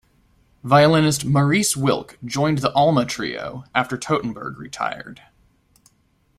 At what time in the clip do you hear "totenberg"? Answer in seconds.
3.99-4.57